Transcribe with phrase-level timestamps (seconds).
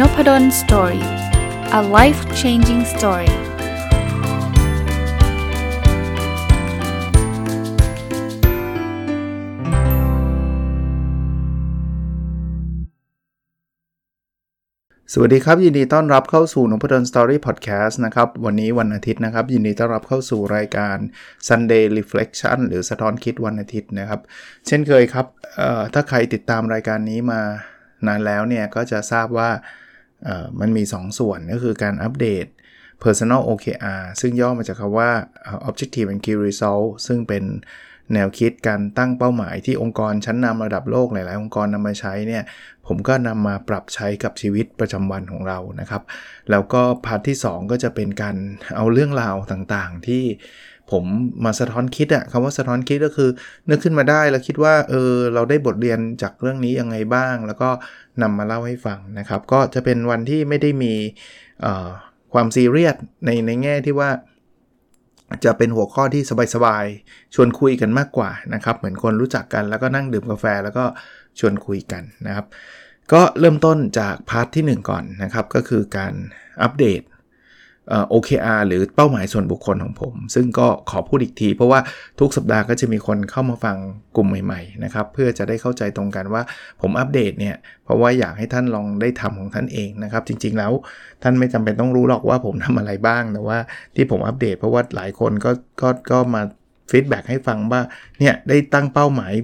[0.00, 1.06] Nopadol Story
[1.78, 3.32] a life changing story
[15.12, 20.96] สวัสดีครับ ยินดีต้อนรับเข้าสู่นพดล Story พอดแคสต์นะครับ วันนี้วันอาทิตย์นะครับ ยินดีต้อนรับเข้าสู่รายการ
[21.48, 24.20] Sunday Reflection หรือสะท้อนคิดวันอาทิตย์นะครับ
[24.66, 25.26] เช่นเคยครับ
[25.94, 27.40] ถ้าใครติดตามรายการนี้มา
[28.06, 29.50] นานแล้วเนี่ย ก็จะทราบว่า
[30.60, 32.46] มันมี 2 ส่วนก็คือการอัปเดต
[33.04, 35.10] personal OKR ซึ่งย่อมาจากคำว่า
[35.68, 37.44] objective and key result ซึ่งเป็น
[38.14, 42.42] แนวคิดการตั้งเป้าหมายที่องค์กรชั้นนำระดับโลกหลาย ๆ องค์กรนำมาใช้เนี่ย
[42.86, 46.02] ผมก็นำมาปรับใช้กับชีวิตประจำวันของเรานะครับ
[46.50, 48.36] แล้วก็พาร์ทที่ 2 ก็จะเป็นการ
[48.76, 50.24] เอาเรื่องราวต่าง ๆ ที่
[50.92, 51.04] ผม
[51.44, 53.30] มาสะท้อนคิดอะคำว่าสะท้อนคิดก็คือ
[53.70, 57.70] นึกขึ้นมาได้แล้วคิดว่าเออเราได้บทเรียนจากเรื่องนี้ยังไงบ้าง แล้วก็
[58.22, 60.94] นำมาเล่าให้ฟังนะครับ ก็จะเป็นวันที่ไม่ได้มี
[62.32, 64.10] ความซีเรียสในในแง่ที่ว่า
[65.44, 66.22] จะเป็นหัวข้อที่
[66.54, 70.84] สบายๆชวนคุยกันมากกว่านะครับ เหมือนคนรู้จักกันแล้วก็นั่งดื่มกาแฟแล้วก็
[71.38, 72.46] ชวนคุยกันนะครับ
[73.12, 76.12] ก็เริ่มต้นจากพาร์ทที่ 1 ก่อนนะครับ ก็คือการ
[76.62, 77.00] อัปเดต
[78.12, 81.80] OKR หรือเป้าหมายส่วนบุคคลของผม ซึ่งก็ขอพูดอีกที เพราะว่า
[82.20, 83.76] ทุกสัปดาห์ก็จะมีคนเข้ามาฟัง
[84.16, 86.42] กลุ่มใหม่ๆนะครับเพื่อจะได้เข้าใจตรงกันว่า
[86.80, 90.72] ผมอัปเดตเนี่ยเพราะว่าอยากให้ท่านลองได้ทำของท่านเองนะครับ จริงๆแล้ว
[91.22, 93.58] ท่านไม่จำเป็นต้องรู้หรอกว่าผมทำอะไรบ้างแต่ว่า
[93.94, 95.50] ที่ผมอัปเดต เพราะว่าหลายคนก็
[95.82, 96.42] ก็ก็มา
[96.90, 97.80] feedback ให้ฟังว่า
[98.18, 99.34] เนี่ยได้ตั้งเป้าหมาย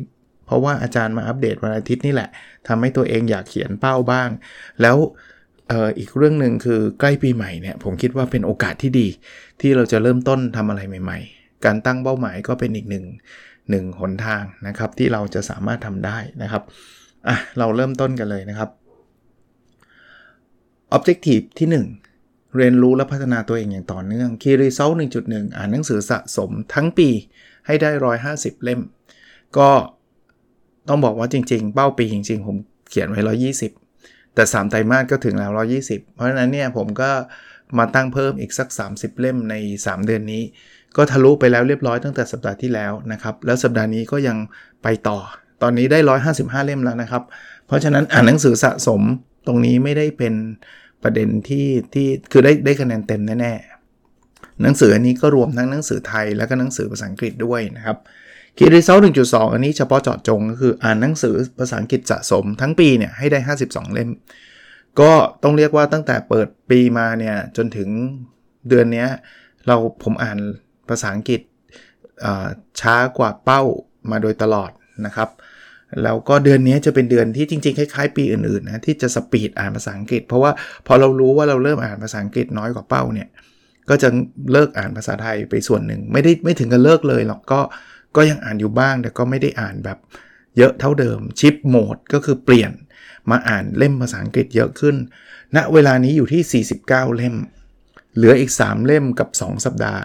[0.47, 2.29] เพราะว่าอาจารย์มาอัปเดตวันอาทิตย์นี่แหละ
[2.69, 4.29] ทำให้ตัวเองอยากเขียนเป้าบ้าง
[4.83, 4.97] แล้ว
[5.71, 9.09] อ่ออีกเรื่องหนึ่งคือใกล้ปีใหม่เนี่ยผมคิดว่าเป็นโอกาสที่ดี
[9.61, 13.05] ที่เราจะเริ่มต้นทำอะไรใหม่ ๆ การตั้งเป้าหมายก็เป็นอีกหนึ่ง
[13.71, 16.63] หนึ่งหนทางนะครับที่เราจะสามารถทำได้นะครับ
[17.29, 18.71] อะเราเริ่มต้นกันเลยนะครับ
[20.97, 21.69] Objective ที่
[22.13, 24.95] 1 เรียนรู้และพัฒนาตัวเองอย่างต่อเนื่อง Key Result
[25.27, 27.09] 1.1 อ่านหนังสือสะสมทั้งปี
[27.67, 27.91] ให้ได้
[28.27, 28.81] 150 เล่ม
[29.59, 29.71] ก็
[30.89, 32.57] ต้องบอกว่าจริง ๆ เป้าปีจริง ๆ ผม
[32.89, 33.21] เขียนไว้
[33.63, 33.80] 120
[34.35, 35.53] แต่3ไตรมาสก็ถึงแล้ว
[35.83, 37.11] 120 เพราะฉะนั้นเนี่ยผมก็
[37.79, 39.55] มาตั้งเพิ่มอีกสัก 30 เล่มใน
[39.85, 40.43] 3 เดือนนี้
[40.97, 44.37] ก็ทะลุไปแล้วเรียบร้อยตั้งแต่สัปดาห์ที่แล้วนะครับ แล้วสัปดาห์นี้ก็ยัง
[44.83, 45.19] ไปต่อ
[45.63, 45.99] ตอนนี้ได้
[46.33, 47.23] 155 เล่มแล้วนะครับ
[47.67, 49.03] เพราะฉะนั้นอ่านหนังสือสะสม
[49.47, 50.35] ตรงนี้ไม่ได้เป็น
[51.03, 57.97] ประเด็นที่ที่คือได้ได้คะแนนเต็มแน่ๆหนังสืออันนี้ก็รวมทั้งหนังสือไทยแล้วก็หนังสือภาษาอังกฤษด้วยนะครับ
[58.59, 63.39] คีรีเซล1.2 อันนี้เฉพาะเจาะจงก็คืออ่านหนังสือภาษาอังกฤษสะสมทั้งปีเนี่ยให้ได้
[63.69, 64.11] 52 เล่ม
[65.01, 65.13] ก็
[65.43, 67.89] ต้องเรียกว่าตั้งแต่เปิดปีมาเนี่ยจนถึง
[68.69, 69.07] เดือนนี้
[69.67, 70.39] เราผมอ่าน
[70.89, 71.41] ภาษาอังกฤษ
[72.81, 73.63] ช้ากว่าเป้า
[74.11, 74.71] มาโดยตลอด
[75.07, 75.29] นะครับ
[76.03, 80.53] แล้วก็เดือนนี้จะเป็นเดือนที่จริงๆคล้ายๆปีอื่นๆนะที่จะสปีดอ่านภาษาอังกฤษ เพราะว่า
[80.87, 83.29] พอเรารู้ว่าเราเริ่มอ่านภาษาอังกฤษน้อยกว่าเป้าเนี่ย
[83.89, 84.09] ก็จะ
[84.53, 87.61] เลิกอ่านภาษาไทยไปส่วนหนึ่งไม่ได้ไม่ถึงกับเลิกเลยหรอกก็
[88.17, 89.99] ก็ยังอ่านอยู่บ้างแต่ก็ไม่ได้อ่านแบบ
[90.57, 92.73] เยอะเท่าเดิมชิปโหมดก็คือเปลี่ยน
[93.31, 94.97] มาอ่านเล่มภาษาอังกฤษเยอะขึ้น
[95.57, 97.35] ณเวลานี้อยู่ที่ 49 เล่ม
[98.17, 100.03] เหลืออีก 3 เล่มกับ 2 สัปดาห์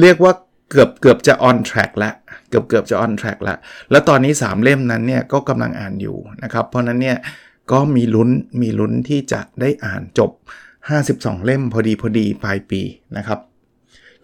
[0.00, 0.32] เรียกว่า
[0.70, 2.10] เกือบเกือบจะ on track ละ
[2.48, 3.54] เกือบเกือบจะ on track ละ
[3.90, 7.18] แล้วตอนนี้ 3 เล่มนั้นเนี่ยก็กำลังอ่านอยู่นะครับ เพราะนั้นเนี่ย
[7.72, 8.30] ก็มีลุ้น
[8.60, 10.30] มีลุ้นที่จะได้อ่านจบ
[10.88, 12.80] 52 เล่มพอดีพอดีปลายปี
[13.16, 13.40] นะครับ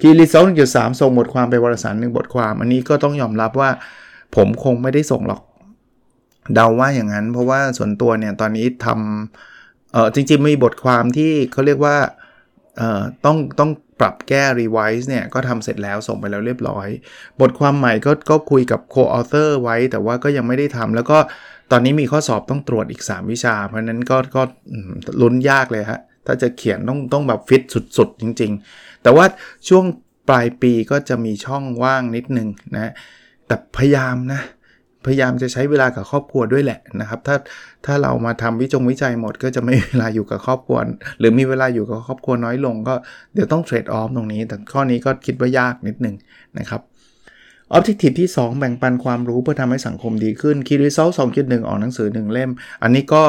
[0.00, 3.70] คีรีสองจุดสามส่งบทความไปวารสารหนึ่งบทความ อันนี้ก็ต้องยอมรับว่า
[4.36, 5.42] ผมคงไม่ได้ส่งหรอก
[6.54, 11.96] เดาว่าอย่างนั้น เพราะว่าส่วนตัวเนี่ยตอนนี้ทำเออจริงๆมีบทความที่เขาเรียกว่า
[12.76, 13.70] เอ่อต้องต้อง
[14.00, 16.88] ปรับแก้รีไวซ์เนี่ยก็ทำเสร็จแล้วส่งไปแล้วเรียบร้อย
[17.40, 21.18] บทความใหม่ก็ก็คุยกับ co-author ไว้ แต่ว่าก็ยังไม่ได้ทำแล้วก็
[21.70, 24.42] ตอนนี้มีข้อสอบต้องตรวจอีก 3 วิชา เพราะนั้นก็ก็
[25.20, 27.62] ลุ้นยากเลยฮะถ้าจะเขียนต้องต้องแบบฟิต
[27.96, 29.24] สุดๆ จริง ๆ แต่ว่า
[29.68, 29.84] ช่วง
[30.28, 32.92] ปลายปีก็จะมีช่องว่างนิดนึงนะ
[33.46, 34.42] แต่พยายามนะ
[35.06, 37.36] พยายามจะใช้เวลากับครอบครัวด้วยแหละนะครับ ถ้า
[37.86, 40.78] ถ้าเรามาทำวิจงวิจัยหมด ก็จะไม่มีเวลาอยู่กับครอบครัว
[41.18, 42.94] หรือมีเวลาอยู่กับครอบครัวน้อยลง ก็
[43.34, 46.14] เดี๋ยวต้องเทรดออฟตรงนี้ แต่ข้อนี้ก็คิดว่ายากนิดนึง
[46.58, 46.80] นะครับ
[47.72, 52.50] ออบเจกตีฟที่ 2 แบ่งปันความรู้เพื่อทำให้สังคมดีขึ้นคีรีเซลสองจุดหนึ่งออกหนังสือ 1 เล่ม
[52.82, 53.22] อันนี้ก็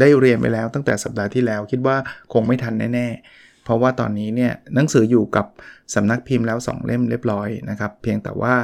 [0.00, 1.96] ได้เรียนไปแล้วตั้งแต่สัปดาห์ที่แล้ว คิดว่า
[2.32, 5.46] คงไม่ทันแน่ๆ เพราะว่าตอนนี้เนี่ยหนังสืออยู่กับ
[5.94, 8.54] สำนักพิมพ์แล้ว 2 เล่มเรียบร้อยนะครับ เพียงแต่ว่า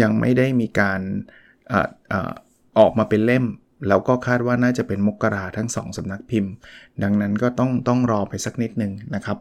[0.00, 1.00] ยังไม่ได้มีการ
[2.12, 2.14] อ
[2.78, 3.44] ออกมาเป็นเล่ม
[3.88, 6.52] แล้วก็คาดว่าน่าจะเป็นมกราทั้ง 2สำนักพิมพ์
[7.02, 9.38] ดังนั้นก็ต้องต้องรอไปสักนิดหนึ่งนะครับ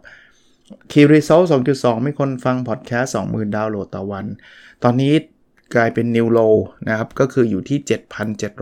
[0.91, 1.45] Key Result
[1.75, 4.25] 2.2 มีคนฟังพอดแคสต์20,000 ดาวน์โหลดต่อวัน
[4.83, 5.13] ตอนนี้
[5.75, 6.55] กลายเป็น New Low
[6.89, 7.79] นะครับ ก็คืออยู่ที่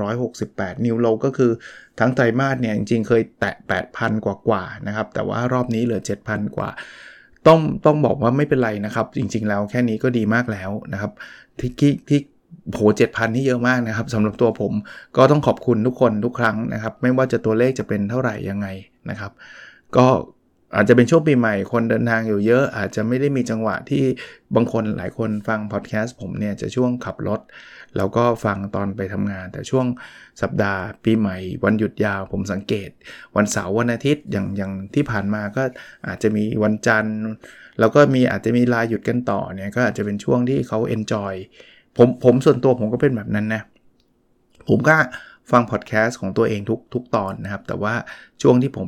[0.01, 1.51] 7,768 New Low ก็คือ
[1.99, 3.55] ทั้งไตรมาสเนี่ยจริงๆเคยแตะ
[3.91, 6.69] 8,000 กว่าๆนะครับ แต่ว่ารอบนี้เหลือ 7,000 กว่า
[7.47, 11.11] ต้องต้องบอกว่าไม่เป็นไรนะครับ จริงๆแล้วแค่นี้ก็ดีมากแล้วนะครับ
[11.59, 11.71] ที่
[12.09, 12.19] ที่
[12.73, 14.73] โหเจ็ดพันนี่เยอะมากนะครับสำหรับตัวผม
[15.17, 18.67] ก็ต้องขอบคุณทุกคนทุกครั้งนะครับ ไม่ว่าจะตัวเลขจะเป็นเท่าไหร่ยังไง
[19.09, 19.31] นะครับ
[19.97, 20.07] ก็
[20.75, 24.03] อาจจะเป็นช่วงปีใหม่คนเดินทางอยู่เยอะ อาจจะไม่ได้มีจังหวะที่
[24.55, 27.39] บางคนหลายคนฟังพอดแคสต์ผมเนี่ยจะช่วงขับรถ
[27.97, 29.85] แล้วก็ฟังตอนไปทำงาน แต่ช่วง
[30.41, 32.89] สัปดาห์ ปีใหม่ วันหยุดยาวผมสังเกต
[33.35, 35.63] วันเสาร์วันอาทิตย์อย่างอย่างที่ผ่านมาก็
[36.07, 37.17] อาจจะมีวันจันทร์
[37.79, 41.33] แล้วก็มีอาจจะมีลาหยุดกันต่อเนี่ยก็อาจจะเป็นช่วงที่เขา enjoy
[41.97, 43.61] ผมผมส่วนตัวผมก็เป็นแบบนั้นนะ
[44.69, 44.95] ผมก็
[45.51, 47.93] ฟังพอดแคสต์ของตัวเองทุกทุกตอนนะครับ แต่ว่า
[48.41, 48.87] ช่วงที่ผม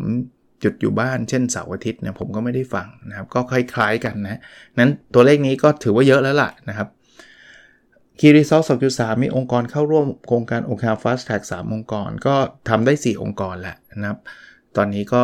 [0.64, 4.40] หยุดอยู่บ้านเช่นเสาร์อาทิตย์เนี่ยผมก็ไม่ได้ฟังนะครับ ก็คล้ายๆกันนะ
[4.80, 6.88] นั้นตัวเลขนี้ก็ถือว่าเยอะแล้วล่ะนะครับ
[8.20, 12.36] Key Result สองจุดสามมีองค์กรเข้าร่วมโครงการองค์กร Fast Track สามองค์กร ก็
[12.70, 14.20] ทำได้ 4 องค์กรแหละนะครับ
[14.76, 15.24] ตอนนี้ก็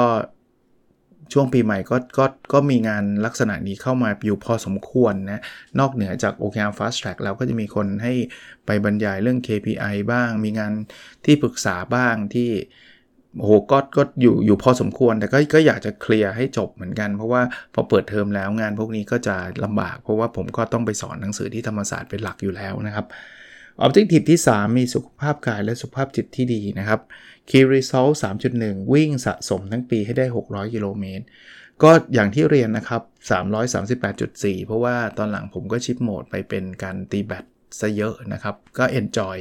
[1.33, 5.41] ช่วงปีใหม่ก็ก็ก็มีงานลักษณะนี้เข้ามาอยู่พอสมควรนะ
[5.79, 8.13] นอกเหนือจาก OKR Fast Track แล้วก็จะมีคนให้
[8.65, 10.73] ไปบรรยายเรื่อง KPI บ้าง มีงาน
[11.25, 12.49] ที่ปรึกษาบ้างที่
[13.37, 17.41] โอ้โหก็ก็อยู่อยู่พอสมควร แต่ก็ก็อยากจะเคลียร์ให้จบเหมือนกัน เพราะว่า
[17.73, 23.05] พอเปิดเทอมแล้วงานพวกนี้ก็จะลำบาก เพราะว่าผมก็ต้องไปสอนหนังสือที่ธรรมศาสตร์เป็นหลักอยู่แล้วนะครับ
[23.85, 26.99] Objective ที่ 3 มีสุขภาพกายและสุขภาพจิตที่ดีนะครับ
[27.49, 28.13] Key Result
[28.53, 31.25] 3.1 วิ่งสะสมทั้งปีให้ได้ 600 กิโลเมตร
[31.83, 33.01] ก็อย่างที่เรียนนะครับ
[33.79, 37.45] 338.4 เพราะว่าตอนหลังผมก็ชิปโหมดไปเป็นการตีแบต
[37.79, 39.37] ซะเยอะนะครับ ก็ enjoy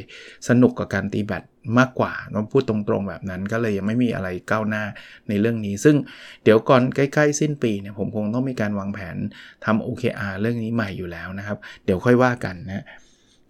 [0.48, 1.44] สนุกกับการตีแบต
[1.78, 4.84] มากกว่าต้องพูดตรงๆแบบนั้นก็เลยยังไม่มีอะไรก้าวหน้า
[5.28, 5.96] ในเรื่องนี้ ซึ่ง
[6.44, 9.16] เดี๋ยวก่อนใกล้ๆ สิ้นปีเนี่ยผมคงต้องมีการวางแผน
[9.64, 12.84] ทำ OKR เรื่องนี้ใหม่อยู่แล้วนะครับ เดี๋ยวค่อยว่ากันนะ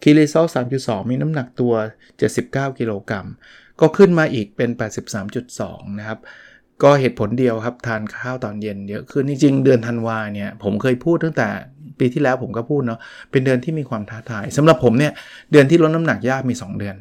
[0.03, 0.47] คีรีซล
[0.79, 1.73] 3.2 มีน้ำหนักตัว
[2.27, 3.27] 79 กิโลกรัม
[3.81, 4.71] ก็ขึ้นมาอีกเป็น
[5.35, 6.19] 83.2 นะครับ
[6.83, 11.49] ก็เหตุผลเดียวครับทานข้าวตอนเย็นเยอะขึ้นจริงๆเดือนธันวาเนี่ยผมเคยพูดตั้งแต่
[11.99, 15.13] ปีที่แล้วผมก็พูดเนาะเป็นเดือนที่มีความท้าทายสำหรับผมเนี่ย
[15.53, 16.97] เดือนที่ลดน้ำหนักยากมี 2 เดือน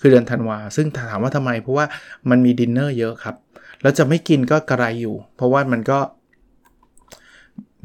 [0.00, 1.86] คือเดือนธันวาซึ่งถามว่าทำไม เพราะว่า
[2.30, 3.36] มันมีดินเนอร์เยอะครับ
[3.82, 5.98] แล้วจะไม่กินก็กระไรอยู่ เพราะว่ามันก็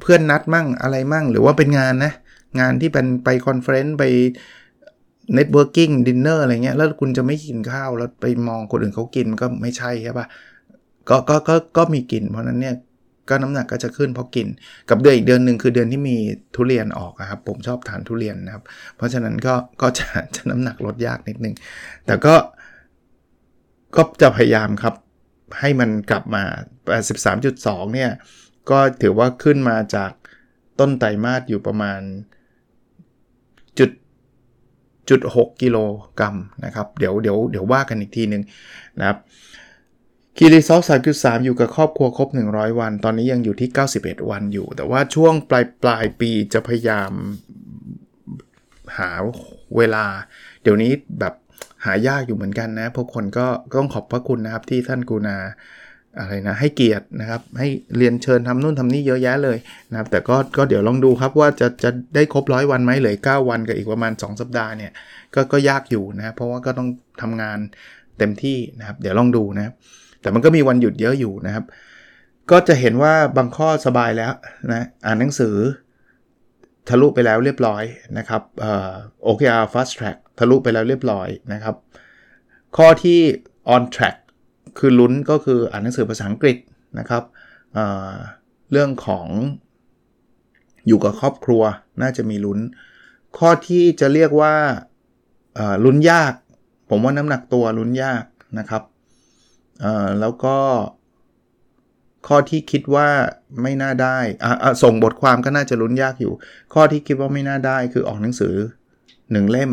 [0.02, 2.14] เพื่อนนัดมั่งอะไรมั่ง หรือว่าเป็นงานนะ
[2.60, 4.04] งานที่เป็นไป conference ไป
[5.34, 10.28] networking dinner อะไรเงี้ยแล้วคุณจะไม่กินข้าวแล้วไปมองคนอื่นเขากินก็ไม่ใช่ใช่ปะ
[11.10, 12.76] ก็ก็ก็ก็มีกิน เพราะนั้นเนี่ย
[13.30, 14.48] ก็น้ำหนักก็จะขึ้นเพราะกิน
[14.90, 16.18] กับเดือนอีกเดือนหนึ่งคือเดือนที่มี
[16.56, 18.64] ทุเรียนออกครับ ผมชอบทานทุเรียนนะครับ
[18.98, 20.06] เพราะฉะนั้นก็ก็จะ
[20.36, 21.56] จะน้ำหนักลดยากนิดนึง
[22.06, 22.36] แต่ก็
[23.96, 24.96] ก็จะพยายามครับ
[25.60, 26.44] ให้มันกลับมา
[27.20, 28.12] 83.2 เนี่ย
[28.70, 30.12] ก็ถือว่าขึ้นมาจาก
[30.80, 32.02] ต้นไตรมาสอยู่ประมาณ
[33.80, 33.92] จุด
[35.10, 35.78] จุด6กิโล
[36.20, 36.36] กรัม
[36.66, 38.44] นะครับ เดี๋ยวเดี๋ยวเดี๋ยวว่ากันอีกทีนึง
[39.00, 39.18] นะครับ
[40.38, 43.70] คีรีซอฟสามจุดสามอยู่กับครอบครัวครบ 100 วัน ตอนนี้ยังอยู่ที่
[44.00, 47.12] 91 วันอยู่ แต่ว่าช่วงปลายปลายปีจะพยายาม
[48.98, 49.10] หา
[49.78, 50.06] เวลา
[50.64, 51.34] เดี๋ยวนี้แบบ
[51.86, 53.46] หายากอยู่เหมือนกันนะ พวกคนก็
[53.78, 55.38] ต้องขอบพระคุณนะครับที่ท่านกูนา
[56.20, 59.58] อะไรนะ ให้เกียรตินะครับ ให้เรียนเชิญทำนู่นทำนี่เยอะแยะเลย
[59.92, 64.92] นะครับ แต่ก็ก็เดี๋ยวลองดูครับว่าจะจะได้ครบร้อยวันไหมเหลือ9วันกับอีกประมาณ 2 สัปดาห์เนี่ย
[65.34, 66.90] ก็ก็ยากอยู่นะ เพราะว่าก็ต้อง
[67.22, 67.58] ทำงาน
[68.18, 69.76] เต็มที่นะครับ เดี๋ยวลองดูนะครับ
[70.24, 71.66] แต่มันก็มีวันหยุดเยอะอยู่นะครับ
[72.52, 74.34] ก็จะเห็นว่าบางข้อสบายแล้ว
[74.72, 75.56] นะอ่านหนังสือ
[76.90, 77.84] ทะลุไปแล้วเรียบร้อย
[78.18, 78.94] นะครับเอ่อ
[79.26, 81.76] OKR Fast Track ทะลุไปแล้วเรียบร้อยนะครับ
[82.78, 83.20] ข้อที่
[83.76, 84.18] on track
[84.78, 86.58] คือลุ้นก็คืออ่านหนังสือภาษาอังกฤษ
[87.00, 87.24] นะครับ
[87.74, 89.28] เเรื่องของ
[90.88, 91.64] อยู่กับครอบครัว
[92.02, 92.60] น่าจะมีลุ้น
[93.38, 94.54] ข้อที่จะเรียกว่า
[95.86, 96.34] ลุ้นยาก
[96.90, 98.24] ผมว่าน้ำหนักตัวลุ้นยาก
[98.60, 98.84] นะครับ
[100.20, 100.58] แล้วก็
[102.28, 103.10] ข้อที่คิดว่า
[103.62, 104.18] ไม่น่าได้
[104.84, 106.34] ส่งบทความก็น่าจะลุ้นยากอยู่
[106.74, 108.56] ข้อที่คิดว่าไม่น่าได้คือออกหนังสือ
[109.04, 109.72] 1 เล่ม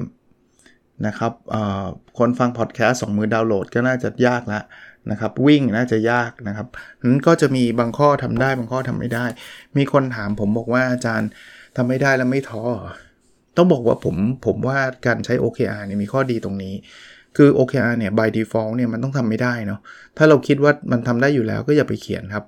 [1.06, 1.32] นะครับ
[2.18, 4.62] คนฟังพอดแคสต์สองมือดาวน์โหลดก็น่าจะยากล้ว
[5.10, 6.66] นะครับ วิ่งน่าจะยากนะครับ
[7.02, 9.26] นั้นก็จะมีบางข้อทำได้บางข้อทำไม่ได้
[9.76, 11.28] มีคนถามผมบอกว่าอาจารย์
[11.76, 12.62] ทำไม่ได้แล้วไม่ท้อ
[13.56, 16.74] ต้องบอกว่าผมผมว่าการใช้ OKR เนี่ยมีข้อดีตรงนี้
[17.36, 19.80] คือ OKR เนี่ย by default เนี่ยมันต้องทำไม่ได้เนาะ
[20.16, 22.44] ถ้าเราคิดว่ามันทำได้อยู่แล้วก็อย่าไปเขียนครับ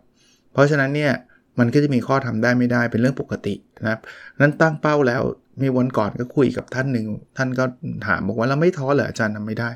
[0.53, 1.13] เพราะฉะนั้นเนี่ย
[1.59, 4.01] มันก็จะมีข้อทำได้ไม่ได้เป็นเรื่องปกตินะครับ
[4.41, 5.23] นั้นตั้งเป้าแล้ว
[5.63, 7.65] มีวันก่อนก็คุยกับท่านหนึ่งท่านก็
[8.07, 9.71] ถามบอกว่าเราไม่ท้อเหรออาจารย์ทำไม่ได้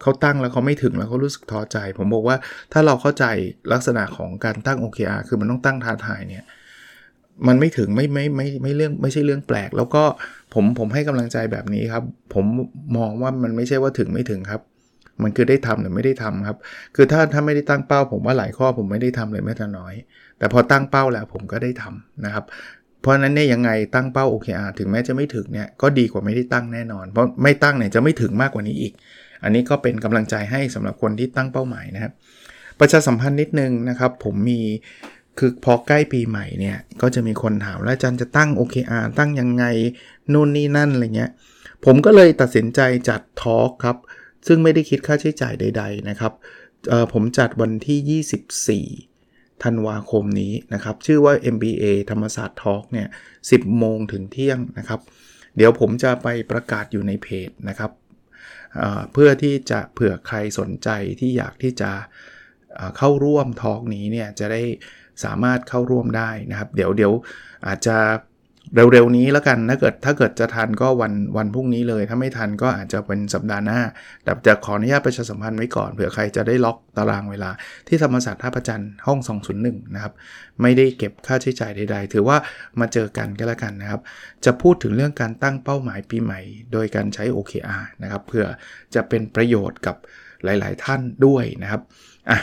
[0.00, 2.36] เขาตั้งแล้วเขาไม่ถึงแล้วเขารู้สึกท้อใจ ผมบอกว่า
[2.72, 3.24] ถ้าเราเข้าใจ
[3.72, 6.44] ลักษณะของการตั้ง OKR คือมันต้องตั้งท้าทายเนี่ย
[7.46, 10.02] มันไม่ถึงไม่ไม่ไม่ไม่เรื่องไม่ใช่เรื่องแปลก แล้วก็
[10.54, 12.04] ผมผมให้กำลังใจแบบนี้ครับ
[12.34, 12.44] ผม
[12.96, 14.62] มองว่ามันไม่ใช่ว่าถึงไม่ถึงครับ
[15.22, 16.58] มันคือได้ทำหรือไม่ได้ทำครับ
[16.94, 19.94] คือถ้าถ้าไม่ได้ตั้งเป้า ผมว่าหลายข้อผมไม่ได้ทำเลยแม้แต่น้อย
[20.38, 22.44] แต่พอตั้งเป้าแล้วผมก็ได้ทำนะครับ
[23.00, 28.92] เพราะนั้นเนี่ยยังไงตั้งเป้า OKR ถึงแม้จะไม่ถึงเนี่ยก็ดีกว่าไม่ได้ตั้งแน่นอน เพราะไม่ตั้งเนี่ยจะไม่ถึงมากกว่านี้อีก
[29.42, 32.12] อันนี้ก็เป็นกำลังใจให้สำหรับคนที่ตั้งเป้าหมายนะครับ
[32.80, 34.60] ประชาสัมพันธ์นิดนึงนะครับ ผมมี
[35.38, 39.64] คือพอใกล้ปีใหม่เนี่ย ก็จะมีคนถามแล้วอาจารย์จะตั้ง OKR ตั้งยังไง
[40.32, 41.30] นู่นนี่นั่นอะไรเงี้ย
[41.84, 43.96] ผมก็เลยตัดสินใจจัดทอล์กครับ
[44.46, 46.32] ซึ่งไม่ได้คิดค่าใช้จ่ายใด ๆ นะครับ
[47.12, 53.08] ผมจัดวันที่ 24 ธันวาคมนี้นะครับ ชื่อว่า MBA ธรรมศาสตร์ทอล์กเนี่ย
[53.42, 55.00] 10 โมงถึงเที่ยงนะครับ
[55.56, 57.92] เดี๋ยวผมจะไปประกาศอยู่ในเพจนะครับ
[59.12, 60.88] เพื่อที่จะเผื่อใครสนใจ
[61.20, 61.90] ที่อยากที่จะ
[62.98, 64.62] เข้าร่วมทอล์กนี้เนี่ยจะได้
[65.24, 67.12] สามารถเข้าร่วมได้นะครับ เดี๋ยวเดี๋ยว
[67.66, 67.96] อาจจะ
[68.74, 73.80] เร็วๆนี้แล้วกันถ้าเกิดถ้าเกิดจะทันก็วันวันพรุ่งนี้เลย ถ้าไม่ทันก็อาจจะเป็นสัปดาห์หน้า
[74.24, 77.50] แต่จะขออนุญาตประชาสัมพันธ์ไว้ก่อนเผื่อใครจะได้ล็อกตารางเวลา
[77.88, 79.18] ที่ธรรมศาสตร์ท่าประจันห้อง
[79.56, 80.12] 201 นะครับ
[80.62, 82.36] ไม่ได้เก็บค่าใช้จ่ายใดๆ ถือว่า
[82.80, 84.00] มาเจอกันก็แล้วกันนะครับ
[84.44, 86.40] จะพูดถึงเรื่องการตั้งเป้าหมายปีใหม่
[86.72, 88.44] โดยการใช้ OKR นะครับเพื่อ
[88.94, 89.96] จะเป็นประโยชน์กับ
[90.44, 91.82] หลาย ๆ ท่านด้วยนะครับ
[92.30, 92.38] อะ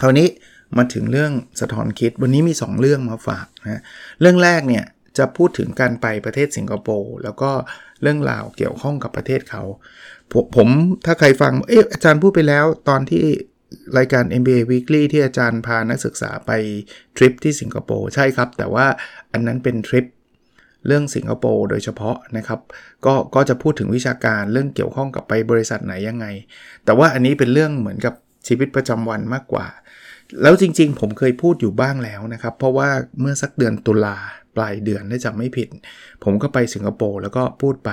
[0.00, 0.28] คราวนี้
[0.76, 3.82] มาถึงเรื่องสะท้อนคิด วันนี้มี 2 เรื่องมาฝากนะ
[4.20, 4.84] เรื่องแรกเนี่ย
[5.18, 7.50] จะพูดถึงการไปประเทศสิงคโปร์แล้วก็
[8.02, 9.62] เรื่องราวเกี่ยวข้องกับประเทศเขา
[10.32, 10.68] ผมผม
[11.06, 13.24] ถ้าใครฟังเอออาจารย์พูดไปแล้วตอนที่
[13.98, 16.50] รายการ MBA Weekly ที่อาจารย์พานักศึกษาไป
[17.16, 18.86] ทริปที่สิงคโปร์ใช่ครับ แต่ว่า
[19.32, 20.06] อันนั้นเป็นทริป
[20.86, 22.60] เรื่องสิงคโปร์โดยเฉพาะนะครับ
[23.06, 26.26] ก็ก็จะพูดถึงวิชาการเรื่องเกี่ยวข้องกับไปบริษัทไหนยังไง
[26.84, 28.14] แต่ว่าอันนี้เป็นเรื่องเหมือนกับ
[28.46, 29.66] ชีวิตประจำวันมากกว่า
[30.42, 32.88] แล้วจริงๆ ผมเคยพูดอยู่บ้างแล้วนะครับ เพราะว่า
[33.20, 34.18] เมื่อสักเดือนตุลา
[34.56, 35.68] ปลายเดือนถ้าจำไม่ผิด
[36.24, 37.90] ผมก็ไปสิงคโปร์แล้วก็พูดไป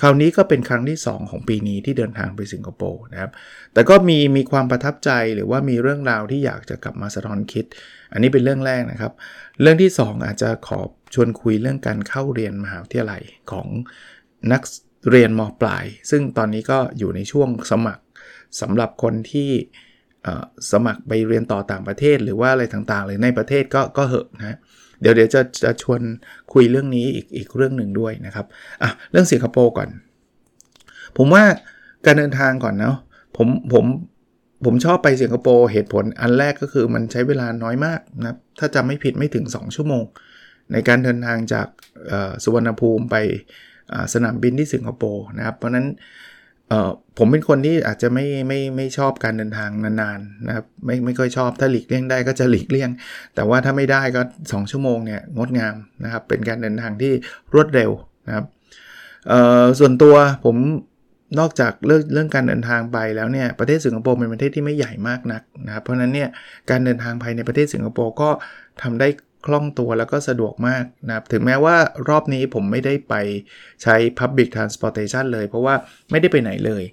[0.00, 3.30] คราวนี้ก็เป็นครั้งที่ 2 ของปีนี้ที่เดินทางไปสิงคโปร์นะครับ
[3.74, 7.64] แต่ก็มีมีความประทับใจหรือว่ามีเรื่องราวที่อยากจะกลับมาสะท้อนคิด
[8.12, 9.12] อันนี้เป็นเรื่องแรกนะครับ
[9.60, 10.80] เรื่องที่ 2 อาจจะขอ
[11.14, 13.66] ชวนคุยเรื่องการเข้าเรียนมหาวิทยาลัยของ
[14.52, 14.62] นัก
[15.10, 18.02] เรียนมปลาย ซึ่งตอนนี้ก็อยู่ในช่วงสมัคร
[18.60, 19.50] สำหรับคนที่
[20.72, 24.58] สมัครไปเรียนต่อต่างประเทศหรือว่าอะไรต่างๆ หรือในประเทศก็ก็เหอะนะ
[25.00, 26.00] เดี๋ยวเดี๋ยวจะจะชวน
[26.52, 28.46] คุยเรื่องนี้อีกอีกเรื่องหนึ่งด้วยนะครับ
[28.82, 29.88] อะเรื่องสิงคโปร์ก่อน
[31.16, 31.44] ผมว่า
[32.06, 32.96] การเดินทางก่อนเนาะ
[33.36, 33.84] ผมผม
[34.64, 40.04] ผมชอบไปสิงคโปร์เหตุผลอันแรกก็คือมันใช้เวลาน้อยมากนะถ้าจำไม่ผิดไม่ถึง 2 ชั่วโมง
[40.72, 41.66] ในการเดินทางจาก
[42.44, 43.16] สุวรรณภูมิไป
[44.14, 45.86] สนามบินที่สิงคโปร์นะครับ เพราะนั้น
[46.68, 52.90] เออผมเป็นคนที่อาจจะไม่ไม่ไม่ชอบการเดินทางนานๆนะครับไม่ไม่ค่อยชอบถ้าหลีกเลี่ยงได้ก็จะหลีกเลี่ยง
[53.34, 57.12] แต่ว่าถ้าไม่ได้ก็ 2 ชั่วโมงเนี่ยงดงามนะครับเป็นการเดินทางที่
[57.54, 57.90] รวดเร็ว
[58.26, 58.44] นะครับ
[59.28, 60.56] เอ่อส่วนตัวผม
[61.38, 66.28] นอกจากเรื่องเรื่องการเดินทางไปแล้วเนี่ยประเทศสิงคโปร์เป็นประเทศที่ไม่ใหญ่มากนักนะครับเพราะนั้นเนี่ย
[66.70, 68.30] การเดินทางภายในประเทศสิงคโปร์ก็
[68.82, 69.08] ทำได้
[69.46, 71.76] คล่องตัวแล้วก็สะดวกมากนะครับถึงแม้ว่า
[72.08, 73.14] รอบนี้ผมไม่ได้ไป
[73.82, 75.74] ใช้ Public Transportation เลย เพราะว่า
[76.10, 76.84] ไม่ได้ไปไหนเลย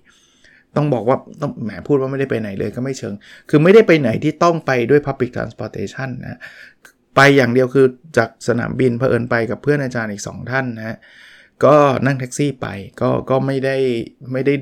[0.75, 3.13] ต้องบอกว่าต้องแหมพูดว่าไม่ได้ไปไหนเลยก็ไม่เชิง
[3.49, 6.39] คือไม่ได้ไปไหนที่ต้องไปด้วย Public Transportation นะ
[7.15, 7.85] ไปอย่างเดียวคือ
[8.17, 10.97] จากสนามบินเพอิญไปกับเพื่อนอาจารย์อีก 2 ท่านนะ
[11.65, 12.67] ก็นั่งแท็กซี่ไป
[13.01, 13.77] ก็ก็ไม่ได้
[14.31, 14.53] ไม่ได้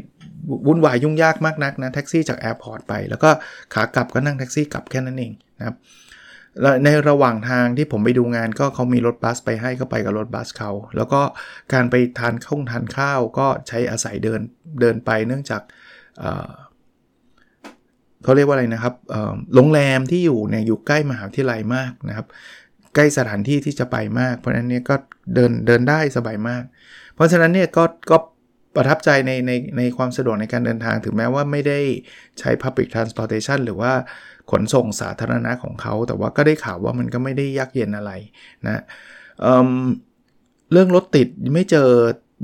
[0.67, 3.29] วุ่นวายยุ่งยากมากนักนะแท็กซี่จาก airport ไป แล้วก็
[3.74, 5.75] ขากลับก็นั่งแท็กซี่กลับแค่นั้นเองนะครับ
[6.84, 11.22] ในระหว่างทางที่ผมไปดูงานก็เขามีรถบัสไปให้ก็ไปกับรถบัสเขา แล้วก็
[11.74, 14.41] การไปทานข้าวทานข้าวก็ใช้อาศัยเดิน
[14.82, 15.62] เดินไปเนื่องจาก
[18.24, 18.94] เขาเรียกว่าอะไรนะครับ
[19.56, 22.27] โรงแรมที่อยู่เนี่ยอยู่ใกล้มหาวิทยาลัยมากนะครับ
[22.96, 24.96] ใกล้สถานที่ที่จะไปมาก เพราะฉะนั้นเนี่ยก็
[25.36, 26.63] เดินเดินได้สบายมาก
[27.15, 28.18] เพราะฉะนั้นเนี่ยก็ก็
[28.75, 31.79] ประทับใจในในในความสะดวกในการเดินทางถึงแม้ว่าไม่ได้
[32.39, 33.91] ใช้ Public Transportation หรือว่า
[34.51, 38.11] ขนส่งสาธารณะของเขา แต่ว่าก็ได้ข่าวว่ามันก็ไม่ได้ยากเย็นอะไร
[38.65, 38.83] นะ
[39.41, 41.89] เเรื่องรถติดไม่เจอ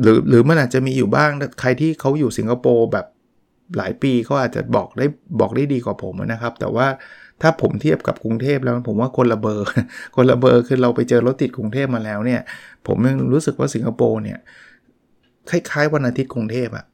[0.01, 1.29] หรือหรือมันอาจจะมีอยู่บ้าง
[1.61, 3.05] ใครที่เขาอยู่สิงคโปร์แบบ
[3.77, 5.05] หลายปีเขาอาจจะบอกได้
[5.39, 6.87] บอกได้ดีกว่าผมนะครับ แต่ว่า
[7.41, 9.67] ถ้าผมเทียบกับกรุงเทพแล้วผมว่าคนละเบอร์
[10.15, 12.41] คนละเบอร์คือเราไปเจอรถติดกรุงเทพมาแล้วเนี่ย
[12.87, 14.39] ผมยังรู้สึกว่าสิงคโปร์เนี่ย
[15.49, 16.85] คล้ายๆ วันอาทิตย์กรุงเทพอะ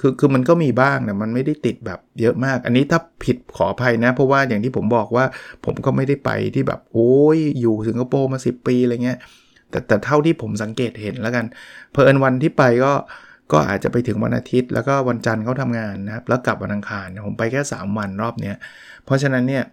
[0.00, 5.24] คือคือมันก็มีบ้างแต่มันไม่ได้ติดแบบเยอะมาก อันนี้ถ้าผิดขออภัยนะ เพราะว่าอย่างที่ผมบอกว่า
[5.64, 9.18] ผมก็ไม่ได้ไปที่แบบ โอ้ยอยู่สิงคโปร์มา 10 ปีอะไรเงี้ย
[9.70, 11.44] แต่แต่เท่าที่ผมสังเกตเห็นแล้วกัน
[11.92, 12.92] เพอินวันที่ไปก็
[13.52, 18.56] ก็อาจจะไปถึงวันอาทิตย์ แล้วก็วันจันทร์เขาทำงานนะครับ แล้วกลับวันอังคารผมไปแค่ 3 วันรอบเนี้ย
[19.04, 19.64] เพราะฉะนั้นเนี่ย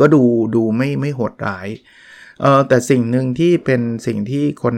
[0.00, 0.22] ก็ดู
[0.54, 1.68] ดูไม่ไม่โหดร้าย
[2.40, 4.76] เออแต่สิ่งหนึ่งที่เป็นสิ่งที่คน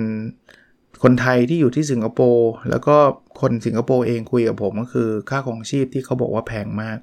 [1.02, 2.96] คนไทยที่อยู่ที่สิงคโปร์แล้วก็
[3.40, 6.98] คนสิงคโปร์เองคุยกับผมก็คือค่าครองชีพที่เขาบอกว่าแพงมาก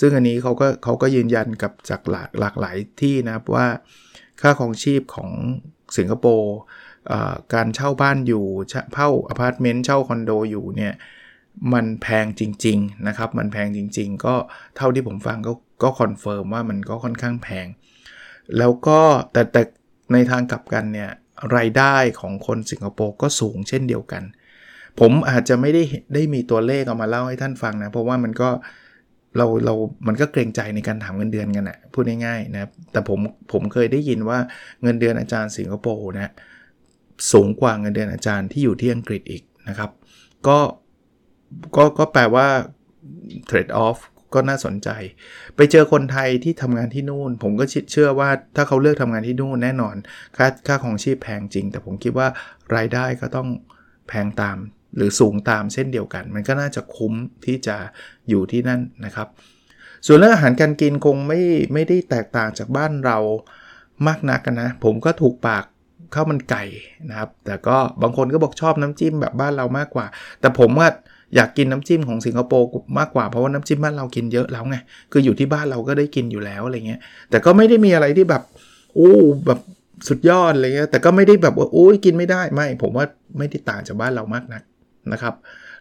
[0.00, 3.66] ซึ่งอันนี้เขาก็เขาก็ยืนยันกับจากหลากหลากหลายที่นะครับว่า
[4.40, 5.30] ค่าครองชีพของ
[5.96, 6.54] สิงคโปร์
[7.54, 10.94] การเช่าบ้านอยู่เช่าอพาร์ตเมนต์เช่าคอนโดอยู่เนี่ย
[11.72, 14.34] มันแพงจริงๆนะครับมันแพงจริง ๆ ก็
[14.76, 17.66] เท่าที่ผมฟังก็ก็ confirm ว่ามันก็ค่อนข้างแพง
[18.58, 19.00] แล้วก็
[19.32, 19.62] แต่แต่
[20.12, 21.10] ในทางกลับกันเนี่ย
[21.56, 24.22] รายได้ของคนสิงคโปร์ก็สูงเช่นเดียวกัน
[25.00, 25.82] ผมอาจจะไม่ได้
[26.14, 28.50] ได้มีตัวเลขเอามาเล่าให้ท่านฟังนะ เพราะว่ามันก็
[29.36, 29.74] เราเรา
[30.06, 33.18] มันก็เกรงใจในการถามเงินเดือนกันนะพูดง่ายๆนะแต่ผม
[33.52, 34.38] ผมเคยได้ยินว่า
[34.82, 36.32] เงินเดือนอาจารย์สิงคโปร์นะ
[37.32, 39.90] สูงกว่าเงินเดือนอาจารย์ที่อยู่ที่อังกฤษอีกนะครับ
[40.46, 40.58] ก็
[41.76, 42.46] ก็ก็แปลว่า
[43.48, 43.98] trade off
[44.34, 44.88] ก็น่าสนใจ
[45.56, 49.96] ไปเจอคนไทยที่ทำงานที่นู่น ผมก็เชื่อว่าถ้าเขาเลือกทำงานที่นู่นแน่นอน
[50.36, 52.28] ค่าค่าของชีพแพงจริง แต่ผมคิดว่า
[52.76, 53.48] รายได้ก็ต้อง
[54.08, 54.58] แพงตาม
[54.96, 57.12] หรือสูงตามเช่นเดียวกัน มันก็น่าจะคุ้ม
[57.46, 57.76] ที่จะ
[58.28, 59.28] อยู่ที่นั่นนะครับ
[60.06, 61.40] ส่วนเรื่องอาหารการกินคงไม่
[61.72, 63.18] ไม่ได้แตกต่างจากบ้านเรา
[64.06, 65.64] มากนักนะ ผมก็ถูกปาก
[66.14, 66.64] ข้าวมันไก่
[67.08, 70.06] นะครับ แต่ก็บางคนก็บอกชอบน้ำจิ้มแบบบ้านเรามากกว่า
[70.40, 70.88] แต่ผมว่า
[71.36, 74.76] อยากกินน้ำจิ้มของสิงคโปร์มากกว่าเพราะว่าน้ำจิ้มบ้านเรากินเยอะแล้วไง
[75.12, 77.00] คืออยู่ที่บ้านเราก็ได้กินอยู่แล้วอะไรเงี้ย
[77.30, 78.42] แต่ก็ไม่ได้มีอะไรที่แบบ
[78.94, 79.12] โอ้
[79.46, 79.60] แบบ
[80.08, 83.06] สุดยอดอะไรเงี้ยแต่ก็ไม่ได้แบบว่าโอ้ยกินไม่ได้ไม่ ผมว่า
[83.38, 84.62] ไม่ได้ต่างจากบ้านเรามากนัก
[85.12, 85.34] นะครับ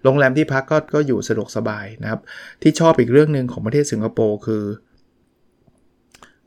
[0.03, 2.21] โรงแรมที่พักก็ก็อยู่สะดวกสบายนะครับ
[2.61, 4.63] ที่ชอบอีกเรื่องหนึ่งของประเทศสิงคโปร์คือ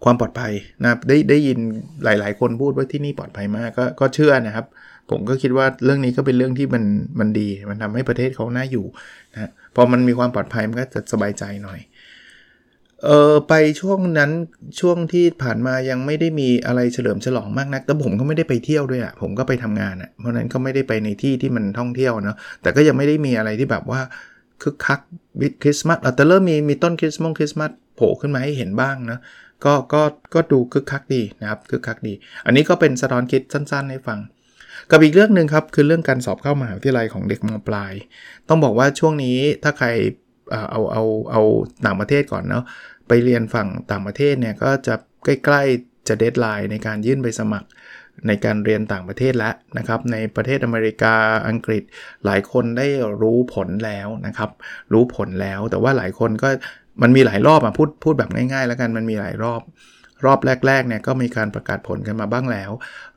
[0.04, 1.58] ความปลอดภัยนะครับได้ได้ยิน
[2.04, 4.66] หลาย ๆ คนพูดว่าที่นี่ปลอดภัยมากก็ก็เชื่อนะครับ
[5.10, 6.84] ผมก็คิดว่าเรื่องนี้ก็เป็นเรื่องที่มัน
[7.20, 8.86] มันดี มันทำให้ประเทศเขาน่าอยู่
[9.34, 11.80] นะพอมันมีความปลอดภัยมันก็จะสบายใจหน่อย
[13.04, 14.30] เออไปช่วงนั้น
[14.80, 24.00] ช่วงที่ผ่านมายังไม่ได้มีอะไรเฉลิมฉลองมากนักแต่ผมก็ไม่ได้ไปเที่ยวด้วยอะ่ะผมก็ไปทำงานอะ่ะเพราะนั้นก็ไม่ได้ไปในที่ที่มันท่องเที่ยวเนาะแต่ก็ยังไม่ได้มีอะไรที่แบบว่า
[24.62, 25.00] คึกคัก
[25.40, 29.18] บิคริสต์มาสแต่เริ่มมีมีต้นคริสต์มงคริสต์มาสโผล่ขึ้นมาให้เห็นบ้างนะ
[29.64, 30.02] ก็ก็
[30.34, 32.12] ก็ดูคึกคักดีนะครับคึกคักดี
[32.46, 34.18] อันนี้ก็เป็นสะท้อนคิดสั้นๆให้ฟัง
[34.90, 37.92] กับอีกเรื่องหนึ่งครับคือเรื่องการสอบเข้ามหาวิทยาลัยของเด็กมปลาย
[38.48, 39.88] ต้องบอกว่าช่วงนี้ถ้าใคร
[40.70, 41.42] เอาเอาเอา
[41.86, 42.64] ต่างประเทศก่อนเนาะ
[43.08, 47.68] ไปเรียนฝั่งต่างประเทศเนี่ยก็จะใกล้ๆจะ deadline ในการยื่นใบสมัคร
[48.26, 51.14] ในการเรียนต่างประเทศแล้วนะครับ ในประเทศอเมริกา
[51.48, 51.82] อังกฤษ
[52.24, 52.86] หลายคนได้
[53.22, 54.50] รู้ผลแล้วนะครับ
[54.92, 56.48] รู้ผลแล้วแต่ว่าหลายคนก็
[57.02, 59.60] มันมีหลายรอบอะพูดพูดแบบง่ายๆ แล้วกันมันมีหลายรอบ
[60.24, 62.70] รอบแรกๆเนี่ยก็มีการประกาศผลกันมาบ้างแล้ว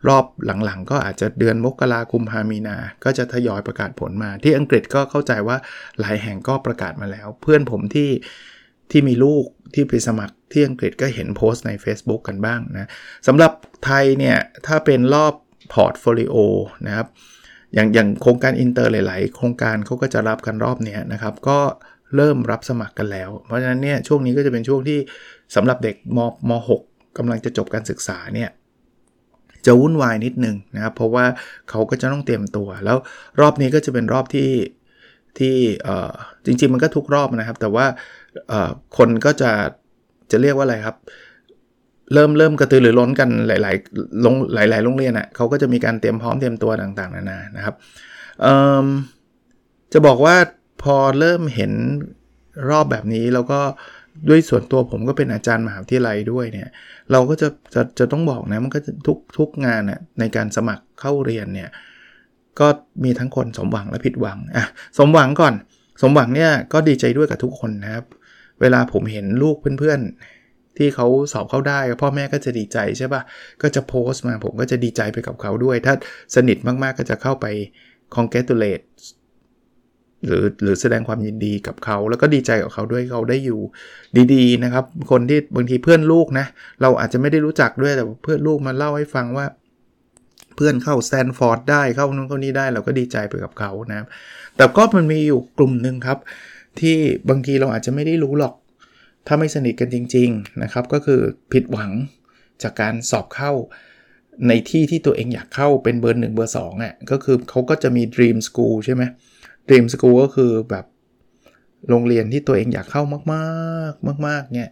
[0.08, 5.58] รอบหลังๆ ก็อาจจะเดือนมกราคมพามีนา ก็จะทยอยประกาศผลมา ที่อังกฤษก็เข้าใจว่า
[6.00, 8.10] หลายแห่งก็ประกาศมาแล้ว เพื่อนผมที่
[8.92, 12.90] ที่มีลูกที่ไปสมัครที่อังกฤษก็เห็นโพสต์ใน Facebook กันบ้างนะ
[13.28, 13.52] สำหรับ
[13.86, 15.34] ไทยเนี่ย ถ้าเป็นรอบ
[15.74, 16.36] portfolio
[16.88, 17.08] นะครับ
[17.74, 21.60] อย่างอย่างโครงการอินเตอร์หลาย ๆ โครงการเขาก็จะรับกันรอบนี้นะครับ ก็
[22.16, 25.00] เริ่มรับสมัครกันแล้ว เพราะฉะนั้นเนี่ยช่วงนี้ก็จะเป็นช่วงที่
[25.56, 26.89] สำหรับเด็กมม 6
[27.20, 28.50] กำลังจะจบการศึกษาเนี่ย
[29.66, 31.26] จะวุ่นวายนิดนึงนะครับเพราะว่า
[31.70, 32.98] เขาก็จะต้องเตรียมตัว แล้ว
[33.40, 34.52] รอบนี้ก็จะเป็นรอบที่
[35.40, 35.56] ที่
[36.46, 37.86] จริงๆมันก็ทุกรอบนะครับ แต่ว่า
[38.98, 39.52] คนก็จะ
[40.32, 40.96] จะเรียกว่าอะไรครับ
[42.14, 47.76] เริ่มเริ่มกระตือรือร้นกันหลายๆโรงหลาย ๆ โรงเรียนอะ่ะเขาก็จะมีการเตรียมพร้อมเตรียมตัวต่างๆ นานานะครับ
[49.94, 50.36] จะบอกว่า
[50.84, 51.72] พอเริ่มเห็น
[52.70, 53.60] รอบแบบนี้แล้วก็
[54.28, 56.70] ด้วยส่วนตัวผมก็เป็นอาจารย์มหาวิทยาลัยด้วยเนี่ย
[57.12, 61.70] เราก็จะจะจะต้องบอกนะมันก็ทุกทุกงานน่ยในการสมัครเข้าเรียนเนี่ย
[62.60, 62.68] ก็
[63.04, 64.66] มีทั้งคนสมหวังและผิดหวังอะ
[64.98, 65.54] สมหวังก่อน
[66.02, 68.06] สมหวังเนี่ยก็ดีใจด้วยกับทุกคนนะครับ
[68.62, 73.22] เวลาผมเห็นลูกเพื่อนๆ ที่เขาสอบเข้าได้พ่อแม่ก็จะดีใจใช่ปะ่ะ
[73.62, 75.94] ก็จะโพสต์มาผมก็จะดีใจไปกับเขาด้วย ถ้า
[76.36, 77.46] สนิทมากๆก็จะเข้าไป
[78.16, 78.86] congratulate
[80.26, 83.60] หรือหรือแสดงความยินดีกับเขา แล้วก็ดีใจกับเขาด้วยเขาได้อยู่
[84.34, 86.46] ดีๆนะครับ คนที่บางทีเพื่อนลูกนะ
[86.82, 89.46] เราอาจจะไม่ได้รู้จักด้วยแต่เพื่อนลูกมาเล่าให้ฟังว่า
[90.56, 94.08] เพื่อนเข้าสแตนฟอร์ดได้เข้านู้นเข้านี้ได้ เราก็ดีใจไปกับเขานะครับ
[94.56, 96.18] แต่ก็มันมีอยู่กลุ่มหนึ่งครับ
[96.80, 96.96] ที่
[97.30, 98.54] บางทีเราอาจจะไม่ได้รู้หรอก
[99.28, 101.20] ถ้าไม่สนิทกันจริง ๆนะครับ ก็คือ
[101.52, 101.92] ผิดหวัง
[102.64, 103.52] จากการสอบเข้า
[104.48, 109.04] ในที่ที่ตัวเองอยากเข้าเป็นเบอร์หนึ่งเบอร์สองอะก็คือเขาก็จะมี Dream School ใช่ไหม
[109.72, 110.86] Dream School ก็คือแบบ
[111.90, 113.22] โรงเรียนที่ตัวเองอยากเข้ามา
[113.92, 114.72] กๆ มาก ๆ เนี่ย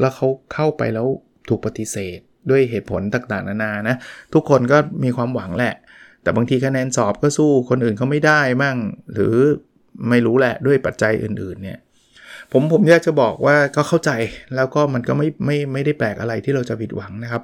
[0.00, 1.06] แล้วเขาเข้าไปแล้ว
[1.48, 2.18] ถูกปฏิเสธ
[2.50, 3.96] ด้วยเหตุผลต่างๆ นานานะ
[4.34, 5.74] ทุกคนก็มีความหวังแหละ
[6.22, 8.76] แต่บางทีคะแนนสอบก็สู้คนอื่นเขาไม่ได้มั่ง
[9.14, 9.34] หรือ
[10.08, 11.78] ไม่รู้แหละด้วยปัจจัยอื่น ๆ เนี่ย
[12.52, 14.10] ผมผมอยากจะบอกว่าก็เข้าใจ
[14.56, 17.42] แล้วก็มันก็ไม่ไม่ไม่ได้แปลกอะไรที่เราจะผิดหวังนะครับ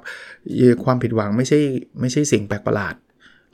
[0.83, 1.59] ความผิดหวังไม่ใช่
[1.99, 2.95] ไม่ใช่สิ่งแปลกประหลาด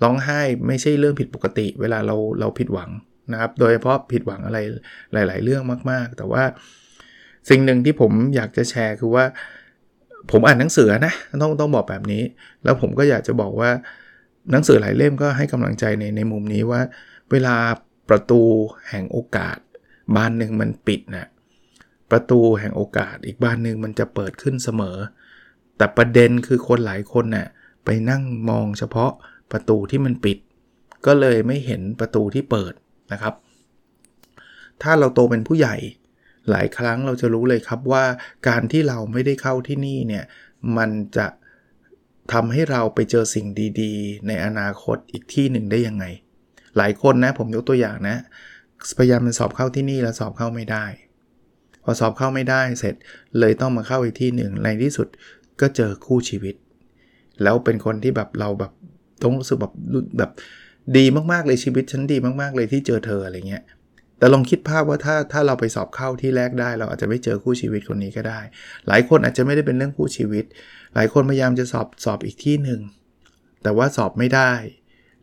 [0.04, 2.90] ร้องไห้ไม่ใช่เรื่องผิดปกติ เวลาเราเราผิดหวัง
[3.32, 4.60] นะครับ โดยเฉพาะผิดหวังอะไร
[5.14, 6.44] หลาย ๆ เรื่องมาก ๆ แต่ว่า
[7.50, 9.26] สิ่งหนึ่งที่ผมอยากจะแชร์คือว่า
[10.32, 12.24] ผมอ่านหนังสือนะต้องต้องบอกแบบนี้
[12.64, 13.72] แล้วผมก็อยากจะบอกว่า
[14.52, 16.82] หนังสือหลายเล่มก็ให้กำลังใจในในมุมนี้ว่า
[17.32, 17.56] เวลา
[18.10, 18.42] ประตู
[18.90, 19.58] แห่งโอกาส
[20.16, 21.28] บานหนึ่งมันปิดนะ
[22.12, 24.98] ประตูแห่งโอกาส อีกบานหนึ่งมันจะเปิดขึ้นเสมอ
[25.78, 27.48] แต่ประเด็นคือคนหลายคนนะ่ะ
[27.86, 29.12] ไปนั่งมองเฉพาะ
[29.52, 30.38] ประตูที่มันปิด
[31.06, 32.74] ก็เลยไม่เห็นประตูที่เปิด
[33.12, 33.34] นะครับ
[34.82, 35.76] ถ้าเราโตเป็นผู้ใหญ่
[36.50, 38.06] หลายครั้งเราจะรู้เลยครับว่า
[38.48, 40.26] การที่เราไม่ได้เข้าที่นี่เนี่ย
[40.78, 41.28] มันจะ
[42.34, 43.48] ทำให้เราไปเจอสิ่ง
[43.82, 46.06] ดีๆ ในอนาคตอีกที่หนึ่งได้ยังไง
[46.78, 48.18] หลายคนนะผมยกตัวอย่างนะ
[48.98, 50.86] พยายามมันสอบเข้าที่นี่แล้วสอบเข้าไม่ได้
[51.84, 52.96] พอสอบเข้าไม่ได้เสร็จ
[53.40, 55.08] เลยต้องมาเข้าอีกที่หนึ่งในที่สุด
[55.62, 56.56] ก็เจอคู่ชีวิต
[57.44, 58.72] แล้วเป็นคนที่แบบเราแบบ
[59.22, 59.74] ต้องรู้สึกแบบ
[60.18, 60.32] แบบ
[60.98, 63.64] ดีมากๆเลยชีวิตฉันดีมากๆเลยที่เจอเธออะไรเงี้ย
[64.18, 68.40] แต่ลองคิดภาพว่าถ้าถ้าเราไปสอบเข้าที่แรกได้ เราอาจจะไม่เจอคู่ชีวิตคนนี้ก็ได้
[68.88, 70.46] หลายคนอาจจะไม่ได้เป็นเรื่องคู่ชีวิต
[70.96, 72.82] หลายคนพยายามจะสอบสอบอีกที่หนึ่ง
[73.64, 74.52] แต่ว่าสอบไม่ได้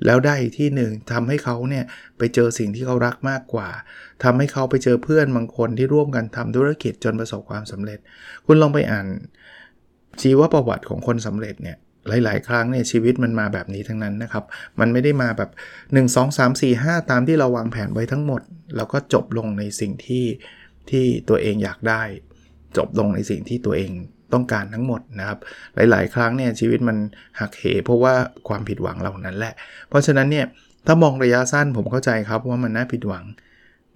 [0.06, 1.84] แล้วได้อีกที่หนึ่งทำให้เขาเนี่ย
[2.18, 3.68] ไปเจอสิ่งที่เขารักมากกว่า
[4.24, 7.98] ทำให้เขาไปเจอเพื่อนบางคนที่ร่วมกันทำธุรกิจจนประสบความสำเร็จ
[8.46, 9.06] คุณลองไปอ่าน
[10.20, 14.44] ชีวประวัติของคนสำเร็จเนี่ย หลาย ๆ ครั้งเนี่ยชีวิตมันมาแบบนี้ทั้งนั้นนะครับ
[14.80, 15.50] มันไม่ได้มาแบบ
[15.92, 18.42] 1 2 3 4 5 ตามที่เราวางแผนไว้ทั้งหมด
[18.76, 20.24] แล้วก็จบลงในสิ่งที่
[20.90, 22.02] ที่ตัวเองอยากได้
[22.76, 23.90] จบลงในสิ่งที่ตัวเอง
[24.32, 25.38] ต้องการทั้งหมดนะครับ
[25.90, 26.96] หลาย ๆ ครั้งเนี่ยชีวิตมัน
[27.40, 28.14] หักเห เพราะว่า
[28.48, 29.54] ความผิดหวังเหล่านั้นแหละ
[29.88, 30.46] เพราะฉะนั้นเนี่ย
[30.86, 33.24] ถ้ามองระยะสั้นผมเข้าใจครับว่ามันน่าผิดหวัง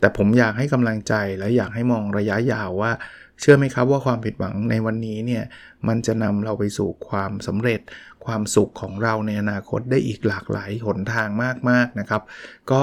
[0.01, 2.93] แต่ผมอยากให้กำลังใจและอยากให้มองระยะยาวว่า
[3.41, 5.45] เชื่อไหมครับว่าความผิดหวังในวันนี้เนี่ย
[5.89, 7.81] มันจะนำเราไปสู่ความสำเร็จ
[8.25, 11.29] ความสุขของเราในอนาคตได้อีกหลากหลายหนทาง
[11.71, 12.23] มากๆนะครับ
[12.71, 12.81] ก็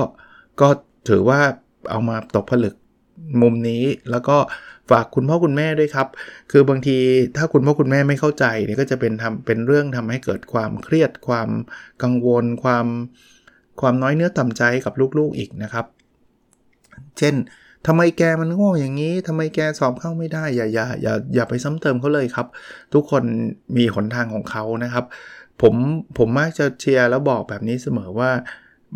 [0.62, 0.70] ก็
[1.10, 1.42] ถือว่า
[1.90, 2.76] เอามาตกผลึก
[3.42, 4.38] มุมนี้แล้วก็
[4.92, 6.08] ฝากคุณพ่อคุณแม่ด้วยครับ
[6.52, 6.98] คือบางที
[7.38, 11.50] ถ้าคุณพ่อคุณแม่ไม่เข้าใจเนี่ยก็จะเป็นทำเป็นเรื่องทำให้เกิดความเครียดความ
[12.04, 12.86] กังวล ความ
[13.82, 15.86] ความน้อยเนื้อต่ำใจกับลูกๆอีกนะครับ
[17.18, 17.36] เช่น
[17.86, 22.48] ทำไมแกมันโง่อย่างนี้ทำไมแกสอบเข้าไม่ได้ อย่าอย่าอย่าอย่าไปซ้ำเติมเขาเลยครับ
[22.94, 23.24] ทุกคน
[23.78, 25.06] มีหนทางของเขานะครับ
[25.62, 25.76] ผม
[26.18, 28.32] ผมมักจะเชียร์แล้วบอกแบบนี้เสมอว่า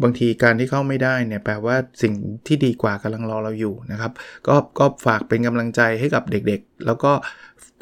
[0.04, 2.14] บางทีการที่เข้าไม่ได้เนี่ยแปลว่าสิ่ง
[2.48, 4.12] ที่ดีกว่ากำลังรอเราอยู่นะครับ
[4.48, 7.12] ก็ก็ฝากเป็นกำลังใจให้กับเด็กๆ แล้วก็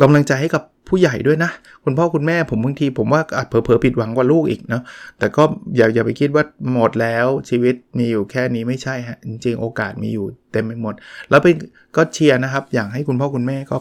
[0.02, 1.52] กำลังใจให้กับผู้ใหญ่ด้วยนะ
[1.84, 4.84] คุณพ่อคุณแม่ผมบางทีผมว่าอาจเผลอๆผิดหวังกว่าลูกอีกเนาะ
[5.20, 5.44] แต่ก็
[5.76, 10.94] อย่าอย่าไปคิดว่าหมดแล้วชีวิตมีอยู่แค่นี้ไม่ใช่ฮะจริงๆ โอกาสมีอยู่เต็มไปหมด
[11.30, 11.56] แล้วเป็น
[11.96, 13.78] ก็เชียร์นะครับ อยากให้คุณพ่อคุณแม่ก็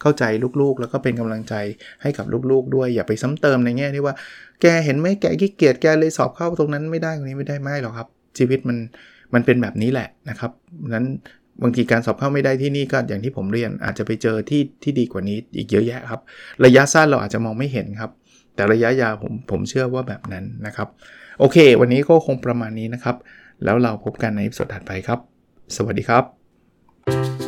[0.00, 0.24] เข้าใจ
[0.60, 1.54] ลูกๆ แล้วก็เป็นกำลังใจ
[2.02, 4.14] ให้กับลูกๆ ด้วย อย่าไปซ้ำเติมในแง่ที่ว่า
[4.62, 8.78] แกเห็นไหมแกขี้เกียจแกเลยสอบเข้าตรงนั้นไม่ได้ตรงนี้ไม่ได้ไม่หรอกครับ ชีวิตมัน
[9.34, 10.52] มันเป็นแบบนี้แหละนะครับ
[10.94, 11.06] นั้น
[11.62, 16.20] บางทีการสอบเข้าไม่ได้ที่นี่ก็อย่างที่ผมเรียนอาจจะไปเจอที่ที่ดีกว่านี้อีกเยอะแยะครับ
[16.64, 18.10] ระยะสั้นเราอาจจะมองไม่เห็นครับ
[18.54, 20.88] แต่ระยะยาวผมผมเชื่อว่าแบบนั้นนะครับ
[21.38, 23.16] โอเค วันนี้ก็คงประมาณนี้นะครับ
[23.64, 25.18] แล้วเราพบกันในสดถัดไปครับ
[25.76, 27.47] สวัสดีครับ